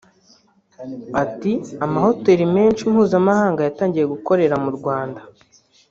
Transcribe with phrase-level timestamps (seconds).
[1.23, 1.53] Ati
[1.85, 5.21] “Amahoteli menshi mpuzamahanga yatangiye gukorera mu Rwanda